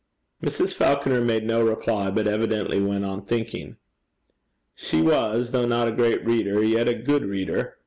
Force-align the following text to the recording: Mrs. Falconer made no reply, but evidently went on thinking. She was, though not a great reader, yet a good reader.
Mrs. 0.43 0.73
Falconer 0.73 1.21
made 1.21 1.43
no 1.45 1.63
reply, 1.63 2.09
but 2.09 2.27
evidently 2.27 2.81
went 2.81 3.05
on 3.05 3.23
thinking. 3.23 3.75
She 4.73 4.99
was, 4.99 5.51
though 5.51 5.67
not 5.67 5.87
a 5.87 5.91
great 5.91 6.25
reader, 6.25 6.63
yet 6.63 6.87
a 6.89 6.95
good 6.95 7.23
reader. 7.23 7.77